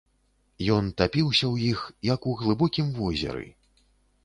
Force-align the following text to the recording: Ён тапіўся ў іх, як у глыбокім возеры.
Ён 0.75 0.85
тапіўся 1.01 1.45
ў 1.53 1.75
іх, 1.75 1.79
як 2.13 2.27
у 2.33 2.35
глыбокім 2.41 2.91
возеры. 2.99 3.47